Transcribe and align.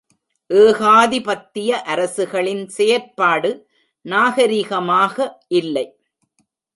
ஏகாதிபத்திய 0.49 1.81
அரசுகளின் 1.83 2.63
செயற்பாடு 2.67 3.51
நாகரிகமாக 4.05 5.15
இல்லை. 5.47 5.85